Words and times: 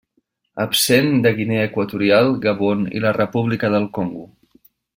Absent 0.63 1.11
de 1.25 1.33
Guinea 1.41 1.67
Equatorial, 1.69 2.31
Gabon 2.47 2.81
i 3.01 3.03
la 3.05 3.13
República 3.21 3.71
del 3.77 3.87
Congo. 3.99 4.27